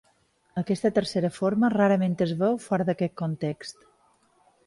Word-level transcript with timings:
Aquesta 0.61 0.89
tercera 0.95 1.29
forma 1.35 1.69
rarament 1.73 2.17
es 2.27 2.33
veu 2.41 2.57
fora 2.65 2.87
d'aquest 2.89 3.15
context. 3.23 3.87